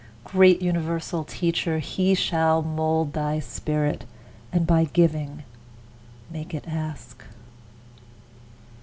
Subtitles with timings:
[0.23, 1.77] Great universal Teacher!
[1.77, 4.03] he shall mould Thy spirit,
[4.51, 5.43] and by giving
[6.31, 7.23] make it ask.